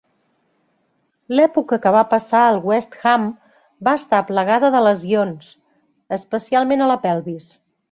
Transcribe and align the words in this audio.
L'època 1.39 1.77
que 1.83 1.91
va 1.95 2.01
passar 2.13 2.41
al 2.45 2.57
West 2.71 2.97
Ham 3.11 3.27
va 3.89 3.95
estar 4.03 4.23
plagada 4.31 4.73
de 4.79 4.83
lesions, 4.89 5.53
especialment 6.21 6.85
a 6.89 6.93
la 6.95 7.01
pelvis. 7.07 7.57